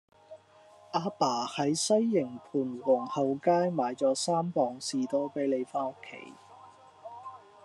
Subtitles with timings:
[0.93, 6.33] 亞爸喺西營盤皇后街買左三磅士多啤梨返屋企